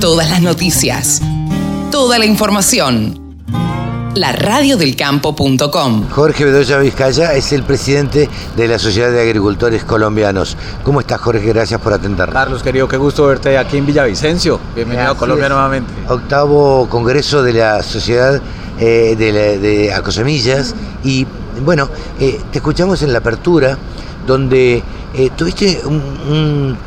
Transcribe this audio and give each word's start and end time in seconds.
Todas 0.00 0.30
las 0.30 0.40
noticias. 0.40 1.20
Toda 1.90 2.20
la 2.20 2.24
información. 2.24 3.34
La 4.14 4.30
radiodelcampo.com. 4.30 6.08
Jorge 6.10 6.44
Bedoya 6.44 6.78
Vizcaya 6.78 7.34
es 7.34 7.52
el 7.52 7.64
presidente 7.64 8.30
de 8.56 8.68
la 8.68 8.78
Sociedad 8.78 9.10
de 9.10 9.20
Agricultores 9.20 9.82
Colombianos. 9.82 10.56
¿Cómo 10.84 11.00
estás, 11.00 11.20
Jorge? 11.20 11.44
Gracias 11.48 11.80
por 11.80 11.92
atendernos. 11.92 12.32
Carlos, 12.32 12.62
querido, 12.62 12.86
qué 12.86 12.96
gusto 12.96 13.26
verte 13.26 13.58
aquí 13.58 13.78
en 13.78 13.86
Villavicencio. 13.86 14.60
Bienvenido 14.76 15.10
a 15.10 15.16
Colombia 15.16 15.48
nuevamente. 15.48 15.92
Octavo 16.06 16.86
Congreso 16.88 17.42
de 17.42 17.54
la 17.54 17.82
Sociedad 17.82 18.40
eh, 18.78 19.16
de, 19.18 19.92
Acosemillas. 19.92 20.76
Y 21.02 21.26
bueno, 21.64 21.88
eh, 22.20 22.40
te 22.52 22.58
escuchamos 22.58 23.02
en 23.02 23.12
la 23.12 23.18
apertura, 23.18 23.76
donde 24.24 24.80
eh, 25.14 25.30
tuviste 25.36 25.80
un, 25.84 25.96
un 25.96 26.78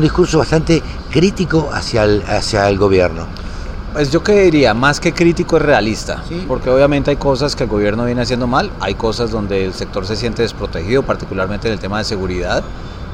discurso 0.00 0.38
bastante 0.38 0.82
crítico 1.10 1.70
hacia 1.72 2.04
el, 2.04 2.22
hacia 2.26 2.68
el 2.68 2.78
gobierno. 2.78 3.26
Pues 3.92 4.10
yo 4.10 4.22
qué 4.22 4.44
diría, 4.44 4.72
más 4.72 5.00
que 5.00 5.12
crítico 5.12 5.58
es 5.58 5.62
realista, 5.62 6.22
porque 6.48 6.70
obviamente 6.70 7.10
hay 7.10 7.18
cosas 7.18 7.54
que 7.54 7.64
el 7.64 7.68
gobierno 7.68 8.06
viene 8.06 8.22
haciendo 8.22 8.46
mal, 8.46 8.70
hay 8.80 8.94
cosas 8.94 9.30
donde 9.30 9.66
el 9.66 9.74
sector 9.74 10.06
se 10.06 10.16
siente 10.16 10.40
desprotegido, 10.40 11.02
particularmente 11.02 11.68
en 11.68 11.74
el 11.74 11.78
tema 11.78 11.98
de 11.98 12.04
seguridad, 12.04 12.64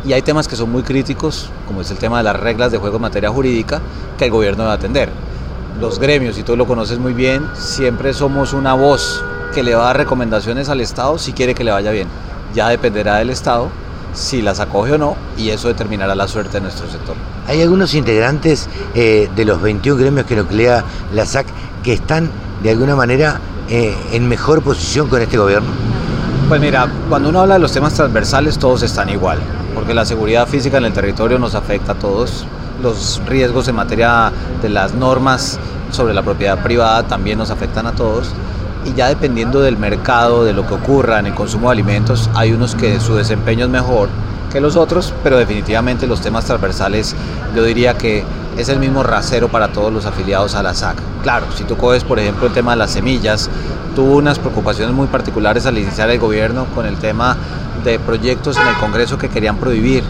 y 0.05 0.13
hay 0.13 0.23
temas 0.23 0.47
que 0.47 0.55
son 0.55 0.71
muy 0.71 0.85
críticos, 0.85 1.51
como 1.67 1.81
es 1.81 1.91
el 1.91 1.99
tema 1.99 2.19
de 2.19 2.25
las 2.25 2.39
reglas 2.39 2.71
de 2.71 2.79
juego 2.79 2.95
en 2.95 3.03
materia 3.03 3.29
jurídica, 3.29 3.81
que 4.17 4.27
el 4.27 4.31
gobierno 4.31 4.63
debe 4.63 4.75
atender. 4.77 5.09
Los 5.81 5.99
gremios, 5.99 6.39
y 6.39 6.45
tú 6.45 6.57
lo 6.57 6.65
conoces 6.69 7.01
muy 7.01 7.13
bien, 7.13 7.45
siempre 7.55 8.15
somos 8.15 8.53
una 8.53 8.75
voz 8.75 9.25
que 9.53 9.65
le 9.65 9.75
va 9.75 9.83
a 9.83 9.87
dar 9.87 9.97
recomendaciones 9.97 10.69
al 10.69 10.81
Estado 10.81 11.19
si 11.19 11.33
quiere 11.33 11.57
que 11.57 11.65
le 11.65 11.73
vaya 11.73 11.91
bien. 11.91 12.07
Ya 12.55 12.69
dependerá 12.69 13.17
del 13.17 13.31
Estado 13.31 13.69
si 14.19 14.43
las 14.43 14.61
acoge 14.61 14.93
o 14.95 14.99
no 14.99 15.17
y 15.37 15.51
eso 15.51 15.69
determinará 15.69 16.15
la 16.15 16.29
suerte 16.29 16.55
de 16.55 16.63
nuestro 16.63 16.91
sector. 16.91 17.15
Hay 17.47 17.63
algunos 17.63 17.95
integrantes 17.95 18.69
eh, 18.95 19.31
de 19.35 19.45
los 19.45 19.63
21 19.63 19.99
gremios 19.99 20.27
que 20.27 20.37
nuclea 20.37 20.85
la 21.15 21.25
SAC 21.25 21.47
que 21.83 21.93
están 21.93 22.29
de 22.63 22.71
alguna 22.71 22.97
manera 22.97 23.41
eh, 23.69 23.97
en 24.13 24.29
mejor 24.29 24.63
posición 24.63 25.09
con 25.09 25.23
este 25.23 25.39
gobierno. 25.39 25.69
Pues 26.49 26.61
mira, 26.61 26.89
cuando 27.09 27.29
uno 27.29 27.41
habla 27.41 27.55
de 27.55 27.61
los 27.61 27.73
temas 27.73 27.95
transversales 27.95 28.59
todos 28.59 28.83
están 28.83 29.09
igual, 29.09 29.39
porque 29.75 29.95
la 29.95 30.05
seguridad 30.05 30.49
física 30.49 30.79
en 30.79 30.87
el 30.87 30.93
territorio 30.93 31.39
nos 31.39 31.55
afecta 31.55 31.93
a 31.93 31.95
todos, 31.95 32.47
los 32.83 33.21
riesgos 33.27 33.69
en 33.69 33.77
materia 33.77 34.33
de 34.63 34.69
las 34.69 34.95
normas 34.95 35.59
sobre 35.91 36.15
la 36.15 36.23
propiedad 36.23 36.63
privada 36.63 37.05
también 37.05 37.39
nos 37.39 37.51
afectan 37.51 37.87
a 37.87 37.93
todos 37.93 38.33
y 38.89 38.95
ya 38.95 39.09
dependiendo 39.09 39.61
del 39.61 39.77
mercado, 39.77 40.45
de 40.45 40.53
lo 40.53 40.67
que 40.67 40.75
ocurra 40.75 41.19
en 41.19 41.27
el 41.27 41.35
consumo 41.35 41.69
de 41.69 41.73
alimentos, 41.73 42.31
hay 42.35 42.53
unos 42.53 42.75
que 42.75 42.99
su 43.01 43.15
desempeño 43.15 43.67
es 43.67 43.71
mejor 43.71 44.09
que 44.51 44.61
los 44.61 44.77
otros, 44.77 45.13
pero 45.23 45.37
definitivamente 45.37 46.07
los 46.07 46.21
temas 46.21 46.47
transversales 46.47 47.15
yo 47.55 47.63
diría 47.65 47.99
que 47.99 48.25
es 48.57 48.69
el 48.69 48.79
mismo 48.79 49.03
rasero 49.03 49.49
para 49.49 49.69
todos 49.69 49.93
los 49.93 50.07
afiliados 50.07 50.55
a 50.55 50.63
la 50.63 50.75
SAC. 50.75 50.97
Claro, 51.23 51.47
si 51.55 51.65
tú 51.65 51.77
coges 51.77 52.03
por 52.03 52.19
ejemplo 52.19 52.47
el 52.47 52.53
tema 52.53 52.73
de 52.73 52.79
las 52.79 52.93
semillas, 52.93 53.51
tuvo 53.95 54.17
unas 54.17 54.39
preocupaciones 54.39 54.95
muy 54.95 55.07
particulares 55.07 55.67
al 55.67 55.77
iniciar 55.77 56.09
el 56.11 56.19
gobierno 56.19 56.67
con 56.75 56.87
el 56.87 56.97
tema 56.97 57.37
de 57.85 57.99
proyectos 57.99 58.57
en 58.57 58.67
el 58.67 58.75
Congreso 58.77 59.19
que 59.19 59.29
querían 59.29 59.59
prohibir 59.59 60.03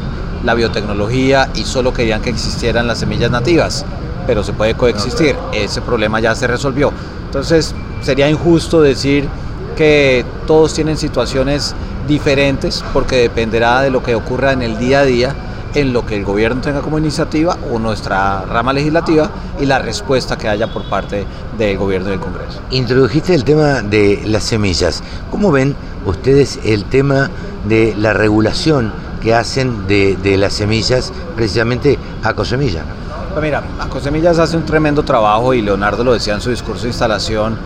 la 0.45 0.55
biotecnología 0.55 1.51
y 1.55 1.65
solo 1.65 1.93
querían 1.93 2.23
que 2.23 2.31
existieran 2.31 2.87
las 2.87 2.99
semillas 2.99 3.31
nativas, 3.31 3.85
pero 4.27 4.45
se 4.45 4.53
puede 4.53 4.75
coexistir. 4.75 5.35
Ese 5.53 5.81
problema 5.81 6.21
ya 6.21 6.35
se 6.37 6.47
resolvió. 6.47 6.93
Entonces, 7.27 7.75
sería 8.03 8.29
injusto 8.29 8.81
decir 8.81 9.29
que 9.77 10.25
todos 10.47 10.75
tienen 10.75 10.97
situaciones 10.97 11.75
diferentes 12.09 12.85
porque 12.93 13.17
dependerá 13.17 13.83
de 13.83 13.91
lo 13.91 14.03
que 14.03 14.15
ocurra 14.15 14.53
en 14.53 14.63
el 14.63 14.79
día 14.79 15.01
a 15.01 15.05
día, 15.05 15.35
en 15.75 15.93
lo 15.93 16.05
que 16.05 16.17
el 16.17 16.25
gobierno 16.25 16.61
tenga 16.61 16.81
como 16.81 16.99
iniciativa 16.99 17.57
o 17.73 17.79
nuestra 17.79 18.43
rama 18.47 18.73
legislativa 18.73 19.31
y 19.61 19.67
la 19.67 19.79
respuesta 19.79 20.37
que 20.37 20.49
haya 20.49 20.73
por 20.73 20.89
parte 20.89 21.27
del 21.57 21.77
gobierno 21.77 22.09
y 22.09 22.13
del 22.13 22.21
Congreso. 22.21 22.61
Introdujiste 22.71 23.35
el 23.35 23.45
tema 23.45 23.83
de 23.83 24.23
las 24.25 24.45
semillas. 24.45 25.03
¿Cómo 25.31 25.53
ven 25.53 25.77
ustedes 26.07 26.59
el 26.65 26.85
tema 26.85 27.31
de 27.69 27.95
la 27.97 28.15
regulación 28.15 28.93
que 29.21 29.35
hacen 29.35 29.87
de, 29.87 30.37
las 30.39 30.55
semillas 30.55 31.13
precisamente 31.37 31.99
a 32.23 32.35
Cosemilla? 32.35 32.83
Pues 33.33 33.43
mira, 33.43 33.63
Acosemillas 33.79 34.39
hace 34.39 34.57
un 34.57 34.65
tremendo 34.65 35.05
trabajo 35.05 35.55
y 35.55 35.61
Leonardo 35.61 36.03
lo 36.03 36.15
decía 36.15 36.35
en 36.35 36.41
su 36.41 36.51
discurso 36.51 36.83
de 36.85 36.89
instalación 36.89 37.59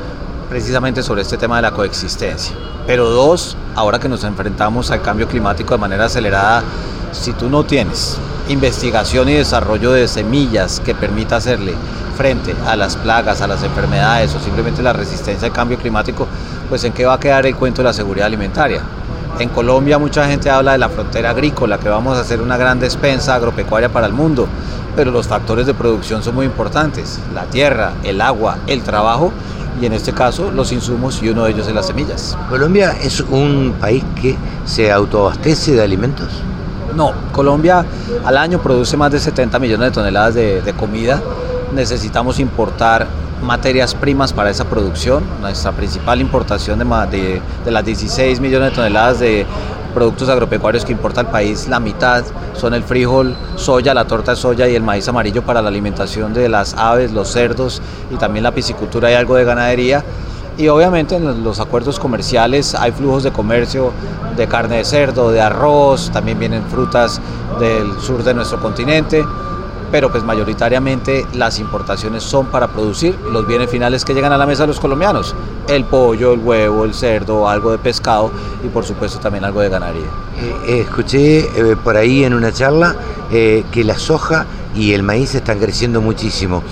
precisamente 0.53 1.03
sobre 1.03 1.23
este 1.23 1.39
tema 1.39 1.57
de 1.57 1.63
la 1.63 1.71
coexistencia. 1.71 2.55
Pero 2.87 3.09
dos, 3.09 3.57
ahora 3.75 3.99
que 3.99 4.07
nos 4.07 4.23
enfrentamos 4.23 4.91
al 4.91 5.01
cambio 5.01 5.27
climático 5.27 5.73
de 5.73 5.81
manera 5.81 6.05
acelerada, 6.05 6.63
si 7.11 7.33
tú 7.33 7.49
no 7.49 7.65
tienes 7.65 8.19
investigación 8.51 9.31
y 9.31 9.33
desarrollo 9.33 9.93
de 9.93 10.07
semillas 10.07 10.79
que 10.81 10.95
permita 10.95 11.37
hacerle 11.37 11.73
frente 12.19 12.55
a 12.67 12.77
las 12.77 12.97
plagas, 12.97 13.41
a 13.41 13.47
las 13.47 13.63
enfermedades 13.63 14.35
o 14.35 14.41
simplemente 14.41 14.83
la 14.83 14.93
resistencia 14.93 15.49
al 15.49 15.55
cambio 15.55 15.79
climático, 15.79 16.29
pues 16.69 16.85
en 16.85 16.93
qué 16.93 17.07
va 17.07 17.15
a 17.15 17.21
quedar 17.21 17.47
el 17.47 17.57
cuento 17.57 17.81
de 17.81 17.89
la 17.89 17.95
seguridad 17.95 18.27
alimentaria. 18.27 18.83
En 19.39 19.49
Colombia 19.49 19.97
mucha 19.97 20.27
gente 20.27 20.51
habla 20.51 20.73
de 20.73 20.79
la 20.79 20.91
frontera 20.91 21.31
agrícola, 21.31 21.79
que 21.79 21.89
vamos 21.89 22.19
a 22.19 22.21
hacer 22.21 22.43
una 22.43 22.59
gran 22.59 22.79
despensa 22.79 23.35
agropecuaria 23.37 23.89
para 23.89 24.07
el 24.07 24.13
mundo, 24.13 24.47
pero 24.95 25.13
los 25.13 25.27
factores 25.27 25.65
de 25.65 25.73
producción 25.73 26.23
son 26.23 26.35
muy 26.35 26.45
importantes, 26.45 27.21
la 27.33 27.45
tierra, 27.45 27.95
el 28.03 28.21
agua, 28.21 28.59
el 28.67 28.83
trabajo 28.83 29.33
y 29.81 29.87
en 29.87 29.93
este 29.93 30.13
caso 30.13 30.51
los 30.51 30.73
insumos 30.73 31.23
y 31.23 31.29
uno 31.29 31.45
de 31.45 31.53
ellos 31.53 31.67
es 31.67 31.75
las 31.75 31.87
semillas. 31.87 32.37
¿Colombia 32.49 32.95
es 33.03 33.21
un 33.21 33.75
país 33.81 34.05
que 34.21 34.37
se 34.65 34.91
autoabastece 34.93 35.73
de 35.73 35.83
alimentos? 35.83 36.29
No, 36.95 37.13
Colombia 37.33 37.85
al 38.25 38.37
año 38.37 38.61
produce 38.61 38.97
más 38.97 39.11
de 39.13 39.19
70 39.19 39.59
millones 39.59 39.89
de 39.89 39.93
toneladas 39.93 40.35
de, 40.35 40.75
comida. 40.79 41.23
Necesitamos 41.75 42.39
importar 42.39 43.07
materias 43.43 43.95
primas 43.95 44.33
para 44.33 44.51
esa 44.51 44.65
producción. 44.65 45.25
Nuestra 45.41 45.73
principal 45.73 46.21
importación 46.21 46.79
de, 46.79 47.41
de, 47.65 47.71
las 47.71 47.85
16 47.85 48.41
millones 48.41 48.71
de 48.71 48.77
toneladas 48.77 49.21
de 49.21 49.47
productos 49.93 50.29
agropecuarios 50.29 50.85
que 50.85 50.93
importa 50.93 51.21
el 51.21 51.29
país, 51.29 51.69
la 51.69 51.81
mitad 51.81 52.25
son 52.55 52.75
el 52.75 52.83
frijol, 52.83 53.37
soya, 53.57 53.95
la 53.95 54.07
torta 54.07 54.33
de 54.33 54.37
soya 54.37 54.69
y 54.69 54.75
el 54.75 54.83
maíz 54.83 55.09
amarillo 55.09 55.43
para 55.43 55.63
la 55.63 55.69
alimentación 55.69 56.35
de 56.35 56.49
las 56.49 56.75
aves, 56.75 57.13
los 57.13 57.29
cerdos 57.29 57.81
y 58.11 58.17
también 58.17 58.43
la 58.43 58.53
piscicultura 58.53 59.11
y 59.11 59.15
algo 59.15 59.37
de 59.37 59.45
ganadería. 59.45 60.05
Y 60.59 60.69
obviamente 60.69 61.17
en 61.17 61.45
los 61.45 61.61
acuerdos 61.61 61.99
comerciales 61.99 62.75
hay 62.75 62.93
flujos 62.93 63.23
de 63.23 63.33
comercio 63.33 63.93
de 64.37 64.47
carne 64.47 64.79
de 64.79 64.85
cerdo, 64.85 65.31
de 65.31 65.41
arroz, 65.41 66.11
también 66.11 66.39
vienen 66.39 66.63
frutas 66.65 67.21
del 67.59 67.99
sur 68.01 68.23
de 68.23 68.35
nuestro 68.35 68.61
continente 68.61 69.25
pero 69.93 70.11
pues 70.11 70.25
mayoritariamente 70.25 71.27
las 71.35 71.61
importaciones 71.61 72.23
son 72.23 72.47
para 72.47 72.69
producir 72.69 73.17
los 73.31 73.47
bienes 73.47 73.71
finales 73.71 74.05
que 74.05 74.15
llegan 74.15 74.33
a 74.33 74.39
la 74.39 74.47
mesa 74.47 74.63
de 74.63 74.69
los 74.69 74.81
colombianos, 74.81 75.37
el 75.69 75.85
pollo, 75.85 76.33
el 76.33 76.41
huevo, 76.41 76.87
el 76.87 76.95
cerdo, 76.95 77.47
algo 77.47 77.71
de 77.71 77.79
pescado 77.79 78.33
y 78.65 78.69
por 78.69 78.85
supuesto 78.87 79.21
también 79.21 79.45
algo 79.45 79.61
de 79.61 79.69
ganadería. 79.69 80.09
Eh, 80.41 80.57
eh, 80.67 80.81
escuché 80.81 81.41
eh, 81.41 81.77
por 81.77 81.97
ahí 81.97 82.25
en 82.25 82.33
una 82.33 82.51
charla 82.51 82.97
que 83.31 83.83
la 83.83 83.99
soja 83.99 84.45
y 84.75 84.93
el 84.93 85.03
maíz 85.03 85.35
están 85.35 85.59
creciendo 85.59 86.03
muchísimo. 86.03 86.63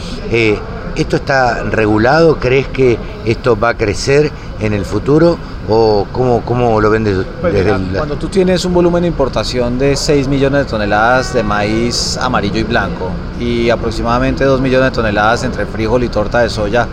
¿Esto 0.95 1.17
está 1.17 1.63
regulado? 1.63 2.37
¿Crees 2.37 2.69
que 2.69 2.99
esto 3.25 3.59
va 3.59 3.71
a 3.71 3.75
crecer 3.79 4.31
en 4.61 4.75
el 4.75 4.85
futuro? 4.85 5.39
¿O 5.73 6.05
cómo, 6.11 6.43
cómo 6.45 6.81
lo 6.81 6.91
vendes? 6.91 7.25
Pues 7.41 7.65
Cuando 7.97 8.17
tú 8.17 8.27
tienes 8.27 8.65
un 8.65 8.75
volumen 8.75 9.03
de 9.03 9.09
importación 9.09 9.79
de 9.79 9.95
6 9.95 10.27
millones 10.27 10.65
de 10.65 10.69
toneladas 10.69 11.33
de 11.33 11.45
maíz 11.45 12.17
amarillo 12.17 12.59
y 12.59 12.65
blanco 12.65 13.11
y 13.39 13.71
aproximadamente 13.71 14.45
2 14.45 14.61
millones 14.61 14.91
de 14.91 14.97
toneladas 14.97 15.45
entre 15.45 15.67
frijol 15.67 16.03
y 16.03 16.09
torta 16.09 16.41
de 16.41 16.51
soya, 16.51 16.89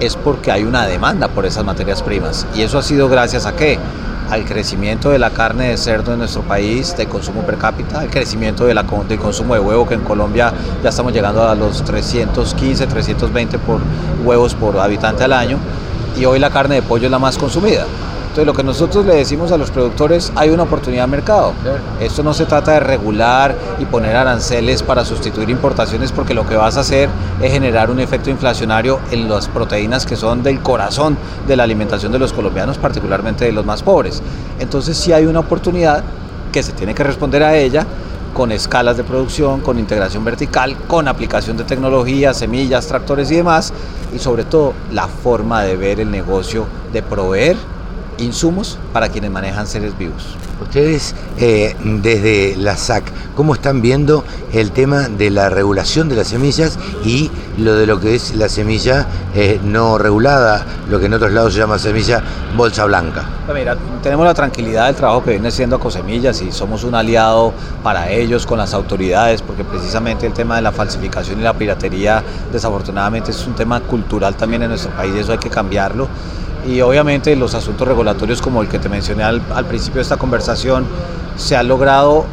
es 0.00 0.16
porque 0.16 0.50
hay 0.50 0.64
una 0.64 0.86
demanda 0.86 1.28
por 1.28 1.44
esas 1.44 1.62
materias 1.62 2.02
primas. 2.02 2.46
¿Y 2.54 2.62
eso 2.62 2.78
ha 2.78 2.82
sido 2.82 3.06
gracias 3.10 3.44
a 3.44 3.54
qué? 3.54 3.78
al 4.30 4.46
crecimiento 4.46 5.10
de 5.10 5.18
la 5.18 5.28
carne 5.28 5.68
de 5.68 5.76
cerdo 5.76 6.14
en 6.14 6.20
nuestro 6.20 6.40
país, 6.40 6.96
de 6.96 7.04
consumo 7.04 7.42
per 7.42 7.58
cápita, 7.58 8.00
al 8.00 8.08
crecimiento 8.08 8.64
de 8.64 8.72
la, 8.72 8.82
del 9.06 9.18
consumo 9.18 9.52
de 9.52 9.60
huevo, 9.60 9.86
que 9.86 9.92
en 9.92 10.00
Colombia 10.00 10.54
ya 10.82 10.88
estamos 10.88 11.12
llegando 11.12 11.46
a 11.46 11.54
los 11.54 11.84
315, 11.84 12.86
320 12.86 13.58
por 13.58 13.80
huevos 14.24 14.54
por 14.54 14.78
habitante 14.78 15.22
al 15.22 15.34
año, 15.34 15.58
y 16.18 16.24
hoy 16.24 16.38
la 16.38 16.48
carne 16.48 16.76
de 16.76 16.82
pollo 16.82 17.06
es 17.06 17.10
la 17.10 17.18
más 17.18 17.36
consumida. 17.36 17.84
Entonces 18.32 18.46
lo 18.46 18.54
que 18.54 18.62
nosotros 18.62 19.04
le 19.04 19.14
decimos 19.14 19.52
a 19.52 19.58
los 19.58 19.70
productores, 19.70 20.32
hay 20.36 20.48
una 20.48 20.62
oportunidad 20.62 21.02
de 21.02 21.10
mercado. 21.10 21.52
Esto 22.00 22.22
no 22.22 22.32
se 22.32 22.46
trata 22.46 22.72
de 22.72 22.80
regular 22.80 23.54
y 23.78 23.84
poner 23.84 24.16
aranceles 24.16 24.82
para 24.82 25.04
sustituir 25.04 25.50
importaciones 25.50 26.12
porque 26.12 26.32
lo 26.32 26.46
que 26.46 26.56
vas 26.56 26.78
a 26.78 26.80
hacer 26.80 27.10
es 27.42 27.52
generar 27.52 27.90
un 27.90 28.00
efecto 28.00 28.30
inflacionario 28.30 29.00
en 29.10 29.28
las 29.28 29.48
proteínas 29.48 30.06
que 30.06 30.16
son 30.16 30.42
del 30.42 30.60
corazón 30.60 31.18
de 31.46 31.56
la 31.56 31.64
alimentación 31.64 32.10
de 32.10 32.20
los 32.20 32.32
colombianos, 32.32 32.78
particularmente 32.78 33.44
de 33.44 33.52
los 33.52 33.66
más 33.66 33.82
pobres. 33.82 34.22
Entonces 34.58 34.96
sí 34.96 35.12
hay 35.12 35.26
una 35.26 35.40
oportunidad 35.40 36.02
que 36.52 36.62
se 36.62 36.72
tiene 36.72 36.94
que 36.94 37.04
responder 37.04 37.42
a 37.42 37.54
ella 37.54 37.86
con 38.32 38.50
escalas 38.50 38.96
de 38.96 39.04
producción, 39.04 39.60
con 39.60 39.78
integración 39.78 40.24
vertical, 40.24 40.74
con 40.88 41.06
aplicación 41.06 41.58
de 41.58 41.64
tecnología, 41.64 42.32
semillas, 42.32 42.86
tractores 42.86 43.30
y 43.30 43.36
demás, 43.36 43.74
y 44.14 44.18
sobre 44.18 44.44
todo 44.44 44.72
la 44.90 45.06
forma 45.06 45.64
de 45.64 45.76
ver 45.76 46.00
el 46.00 46.10
negocio 46.10 46.64
de 46.94 47.02
proveer 47.02 47.58
insumos 48.22 48.78
para 48.92 49.08
quienes 49.08 49.30
manejan 49.30 49.66
seres 49.66 49.96
vivos. 49.98 50.36
Ustedes 50.60 51.14
eh, 51.38 51.74
desde 51.82 52.56
la 52.56 52.76
SAC, 52.76 53.04
¿cómo 53.34 53.54
están 53.54 53.82
viendo 53.82 54.24
el 54.52 54.70
tema 54.70 55.08
de 55.08 55.30
la 55.30 55.48
regulación 55.48 56.08
de 56.08 56.16
las 56.16 56.28
semillas 56.28 56.78
y 57.04 57.30
lo 57.58 57.74
de 57.74 57.86
lo 57.86 58.00
que 58.00 58.14
es 58.14 58.34
la 58.36 58.48
semilla 58.48 59.06
eh, 59.34 59.60
no 59.62 59.98
regulada, 59.98 60.64
lo 60.88 61.00
que 61.00 61.06
en 61.06 61.14
otros 61.14 61.32
lados 61.32 61.52
se 61.54 61.58
llama 61.58 61.78
semilla 61.78 62.22
bolsa 62.56 62.84
blanca? 62.84 63.24
Pues 63.44 63.58
mira, 63.58 63.76
tenemos 64.02 64.24
la 64.24 64.34
tranquilidad 64.34 64.86
del 64.86 64.94
trabajo 64.94 65.24
que 65.24 65.30
viene 65.32 65.50
siendo 65.50 65.80
Cosemillas 65.80 66.40
y 66.42 66.52
somos 66.52 66.84
un 66.84 66.94
aliado 66.94 67.52
para 67.82 68.10
ellos 68.10 68.46
con 68.46 68.58
las 68.58 68.72
autoridades 68.72 69.42
porque 69.42 69.64
precisamente 69.64 70.26
el 70.26 70.32
tema 70.32 70.56
de 70.56 70.62
la 70.62 70.72
falsificación 70.72 71.40
y 71.40 71.42
la 71.42 71.54
piratería 71.54 72.22
desafortunadamente 72.52 73.32
es 73.32 73.46
un 73.46 73.54
tema 73.54 73.80
cultural 73.80 74.36
también 74.36 74.62
en 74.62 74.68
nuestro 74.68 74.92
país 74.92 75.12
y 75.16 75.18
eso 75.18 75.32
hay 75.32 75.38
que 75.38 75.50
cambiarlo 75.50 76.08
y 76.66 76.80
obviamente 76.80 77.34
los 77.36 77.54
asuntos 77.54 77.86
regulatorios 77.86 78.40
como 78.40 78.62
el 78.62 78.68
que 78.68 78.78
te 78.78 78.88
mencioné 78.88 79.24
al, 79.24 79.40
principio 79.66 79.96
de 79.96 80.02
esta 80.02 80.16
conversación, 80.16 80.86
se 81.36 81.56
ha 81.56 81.62
logrado 81.62 82.24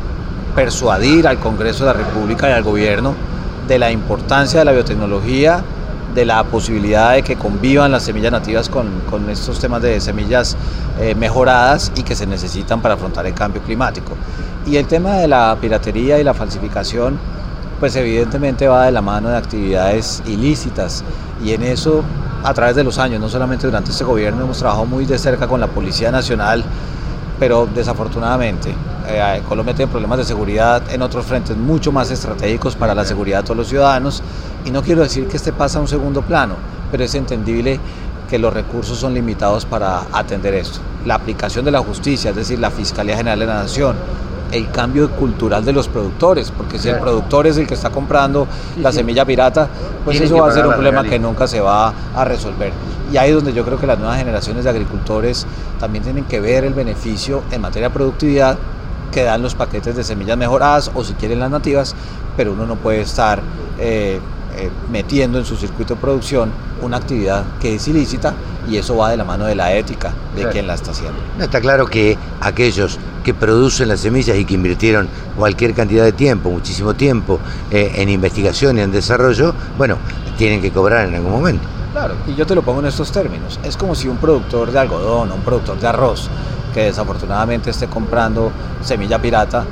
persuadir 0.56 1.28
al 1.28 1.40
Congreso 1.40 1.86
de 1.86 1.94
la 1.94 1.98
República 1.98 2.50
y 2.50 2.52
al 2.52 2.64
gobierno 2.64 3.16
de 3.68 3.80
la 3.80 3.92
importancia 3.92 4.60
de 4.60 4.66
la 4.66 4.72
biotecnología, 4.72 5.64
de 6.14 6.26
la 6.26 6.44
posibilidad 6.44 7.14
de 7.14 7.22
que 7.22 7.36
convivan 7.36 7.92
las 7.92 8.04
semillas 8.04 8.31
nativas 8.31 8.70
con, 8.70 8.90
estos 9.30 9.60
temas 9.60 9.81
de 9.81 10.00
semillas 10.02 10.58
eh, 11.00 11.16
mejoradas 11.16 11.92
y 11.96 12.04
que 12.04 12.16
se 12.16 12.26
necesitan 12.26 12.81
para 12.81 12.96
afrontar 12.96 13.26
el 13.26 13.34
cambio 13.34 13.62
climático. 13.62 14.14
Y 14.66 14.78
el 14.78 14.86
tema 14.88 15.14
de 15.14 15.28
la 15.28 15.58
piratería 15.60 16.20
y 16.20 16.24
la 16.24 16.34
falsificación, 16.34 17.20
pues 17.80 17.96
evidentemente 17.96 18.68
va 18.68 18.86
de 18.86 18.92
la 18.92 19.02
mano 19.02 19.30
de 19.30 19.38
actividades 19.38 20.22
ilícitas 20.26 21.04
y 21.44 21.54
en 21.54 21.64
eso 21.64 22.04
a 22.44 22.53
través 22.53 22.75
de 22.75 22.83
los 22.83 22.97
años, 22.97 23.19
no 23.19 23.30
solamente 23.30 23.68
durante 23.68 23.91
este 23.91 24.03
gobierno, 24.03 24.44
hemos 24.44 24.57
trabajado 24.57 24.86
muy 24.86 25.06
de 25.06 25.18
cerca 25.18 25.47
con 25.47 25.59
la 25.59 25.68
Policía 25.68 26.12
Nacional, 26.12 26.63
pero 27.39 27.68
desafortunadamente 27.74 28.74
eh, 29.07 29.41
Colombia 29.47 29.74
tiene 29.74 29.91
problemas 29.91 30.19
de 30.19 30.25
seguridad 30.25 30.83
en 30.91 31.01
otros 31.01 31.25
frentes 31.25 31.57
mucho 31.57 31.91
más 31.91 32.12
estratégicos 32.12 32.75
para 32.75 32.94
la 32.94 33.06
seguridad 33.06 33.39
de 33.39 33.44
todos 33.44 33.57
los 33.57 33.68
ciudadanos 33.68 34.21
y 34.65 34.71
no 34.71 34.83
quiero 34.83 35.01
decir 35.01 35.27
que 35.27 35.38
este 35.38 35.53
pasa 35.53 35.80
a 35.80 35.81
un 35.81 35.88
segundo 35.88 36.21
plano, 36.21 36.56
pero 36.91 37.03
es 37.03 37.15
entendible 37.15 37.80
que 38.30 38.38
los 38.38 38.53
recursos 38.53 38.97
son 39.00 39.13
limitados 39.13 39.65
para 39.65 40.03
atender 40.12 40.53
esto. 40.53 40.80
La 41.06 41.15
aplicación 41.15 41.65
de 41.65 41.71
la 41.71 41.80
justicia, 41.80 42.30
es 42.30 42.35
decir, 42.35 42.59
la 42.59 42.69
Fiscalía 42.69 43.18
General 43.18 43.39
de 43.39 43.45
la 43.47 43.56
Nación, 43.56 43.95
el 44.51 44.72
cambio 44.72 45.10
cultural 45.12 45.63
de 45.63 45.74
los 45.74 45.88
productores, 45.88 46.51
porque 46.51 46.80
si 46.80 46.90
el 46.90 47.00
productor 47.00 47.48
es 47.48 47.57
el 47.57 47.68
que 47.68 47.74
está 47.74 47.90
comprando 47.90 48.48
la 48.78 48.92
semilla 48.92 49.25
pirata, 49.25 49.68
pues 50.04 50.19
eso 50.19 50.38
va 50.38 50.50
a 50.50 50.51
ser 50.51 50.66
un 50.66 50.74
problema 50.74 51.04
que 51.04 51.19
nunca 51.19 51.48
se 51.48 51.62
va 51.62 51.94
a 52.16 52.25
resolver. 52.25 52.72
Y 53.12 53.18
ahí 53.18 53.30
es 53.30 53.36
donde 53.36 53.54
yo 53.54 53.66
creo 53.66 53.80
que 53.80 53.88
las 53.88 53.98
nuevas 53.98 54.18
generaciones 54.18 54.63
de 54.63 54.69
agricultores 54.69 55.46
también 55.80 56.04
tienen 56.04 56.25
que 56.25 56.40
ver 56.40 56.63
el 56.63 56.74
beneficio 56.74 57.44
en 57.51 57.62
materia 57.62 57.90
de 57.90 57.94
productividad 57.94 58.57
que 59.12 59.24
dan 59.24 59.42
los 59.42 59.56
paquetes 59.56 59.96
de 59.96 60.04
semillas 60.04 60.38
mejoradas 60.38 60.92
o 60.94 61.04
si 61.04 61.13
quieren 61.13 61.40
las 61.40 61.50
nativas, 61.50 61.95
pero 62.38 62.54
uno 62.54 62.66
no 62.66 62.75
puede 62.75 63.02
estar 63.02 63.42
eh, 63.80 64.19
eh, 64.56 64.69
metiendo 64.92 65.40
en 65.40 65.45
su 65.45 65.56
circuito 65.56 65.95
de 65.95 66.02
producción 66.02 66.52
una 66.81 66.98
actividad 66.98 67.44
que 67.60 67.75
es 67.75 67.88
ilícita 67.88 68.34
y 68.69 68.78
eso 68.78 68.98
va 68.98 69.10
de 69.10 69.18
la 69.18 69.24
mano 69.24 69.45
de 69.45 69.56
la 69.56 69.74
ética 69.74 70.13
de 70.36 70.48
quien 70.50 70.68
la 70.68 70.75
está 70.75 70.92
haciendo. 70.92 71.18
está 71.40 71.60
claro 71.60 71.88
que 71.88 72.18
aquellos 72.42 73.00
que 73.30 73.34
producen 73.36 73.88
las 73.90 74.00
semillas 74.00 74.36
y 74.38 74.44
que 74.44 74.56
invirtieron 74.56 75.08
cualquier 75.38 75.76
cantidad 75.76 76.04
de 76.04 76.14
tiempo, 76.14 76.50
muchísimo 76.50 76.96
tiempo, 76.96 77.40
eh, 77.70 77.92
en 77.98 78.10
investigación 78.10 78.80
y 78.80 78.81
en 78.81 78.92
desarrollo, 78.92 79.54
bueno, 79.78 79.98
tienen 80.36 80.62
que 80.64 80.72
cobrar 80.72 81.08
en 81.08 81.14
algún 81.14 81.34
momento. 81.34 81.62
Claro, 81.92 82.16
y 82.26 82.34
yo 82.34 82.48
te 82.48 82.56
lo 82.56 82.64
pongo 82.64 82.80
en 82.80 82.88
estos 82.88 83.12
términos. 83.12 83.60
Es 83.64 83.78
como 83.78 83.94
si 83.94 84.08
un 84.08 84.18
productor 84.18 84.72
de 84.72 84.80
algodón 84.80 85.31
o 85.31 85.36
un 85.36 85.42
productor 85.42 85.80
de 85.80 85.86
arroz 85.86 86.28
que 86.74 86.86
desafortunadamente 86.86 87.70
esté 87.70 87.86
comprando 87.86 88.52
semilla 88.81 89.22
pirata, 89.22 89.64